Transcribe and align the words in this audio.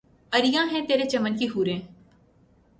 عریاں 0.33 0.65
ہیں 0.71 0.81
ترے 0.87 1.05
چمن 1.09 1.37
کی 1.37 1.47
حوریں 1.47 1.79